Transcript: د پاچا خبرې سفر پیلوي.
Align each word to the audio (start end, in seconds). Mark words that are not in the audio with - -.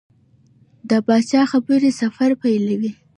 د 0.89 0.91
پاچا 1.07 1.41
خبرې 1.51 1.91
سفر 2.01 2.29
پیلوي. 2.41 2.91